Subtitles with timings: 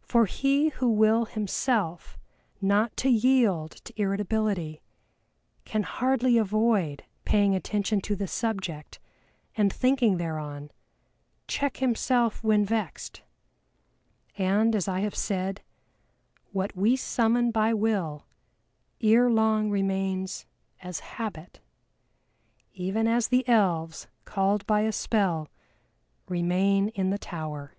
[0.00, 2.16] For he who will himself
[2.58, 4.80] not to yield to irritability,
[5.66, 8.98] can hardly avoid paying attention to the subject,
[9.58, 10.70] and thinking thereon,
[11.48, 13.20] check himself when vexed.
[14.38, 15.60] And as I have said,
[16.52, 18.24] what we summon by Will
[19.02, 20.46] ere long remains
[20.80, 21.60] as Habit,
[22.72, 25.50] even as the Elves, called by a spell,
[26.26, 27.74] remain in the Tower.